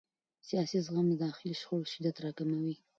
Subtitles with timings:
[0.47, 2.75] سیاسي زغم د داخلي شخړو شدت راکموي